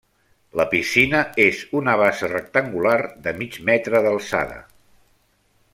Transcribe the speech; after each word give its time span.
La 0.59 0.63
piscina 0.69 1.19
és 1.43 1.59
una 1.81 1.95
bassa 2.03 2.31
rectangular 2.31 2.97
de 3.27 3.35
mig 3.43 3.61
metre 3.69 4.03
d'alçada. 4.07 4.59